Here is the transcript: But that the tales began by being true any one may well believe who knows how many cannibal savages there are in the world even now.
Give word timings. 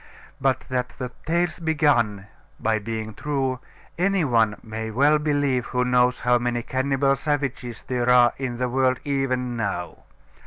But 0.41 0.61
that 0.61 0.93
the 0.97 1.09
tales 1.27 1.59
began 1.59 2.25
by 2.59 2.79
being 2.79 3.13
true 3.13 3.59
any 3.99 4.25
one 4.25 4.55
may 4.63 4.89
well 4.89 5.19
believe 5.19 5.67
who 5.67 5.85
knows 5.85 6.21
how 6.21 6.39
many 6.39 6.63
cannibal 6.63 7.15
savages 7.15 7.83
there 7.83 8.09
are 8.09 8.33
in 8.37 8.57
the 8.57 8.67
world 8.67 8.99
even 9.05 9.55
now. 9.55 9.97